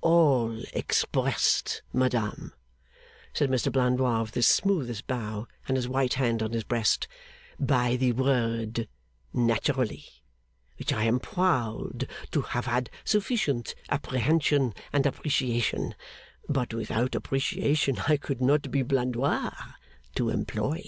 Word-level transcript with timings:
'All 0.00 0.58
expressed, 0.72 1.82
madam,' 1.92 2.54
said 3.34 3.50
Mr 3.50 3.70
Blandois, 3.70 4.22
with 4.22 4.32
his 4.32 4.46
smoothest 4.46 5.06
bow 5.06 5.46
and 5.68 5.76
his 5.76 5.86
white 5.86 6.14
hand 6.14 6.42
on 6.42 6.52
his 6.52 6.64
breast, 6.64 7.06
'by 7.60 7.96
the 7.96 8.12
word 8.12 8.88
"naturally," 9.34 10.06
which 10.78 10.94
I 10.94 11.04
am 11.04 11.20
proud 11.20 12.08
to 12.30 12.40
have 12.40 12.64
had 12.64 12.88
sufficient 13.04 13.74
apprehension 13.90 14.72
and 14.94 15.04
appreciation 15.04 15.94
(but 16.48 16.72
without 16.72 17.14
appreciation 17.14 17.98
I 18.08 18.16
could 18.16 18.40
not 18.40 18.70
be 18.70 18.80
Blandois) 18.82 19.50
to 20.14 20.30
employ. 20.30 20.80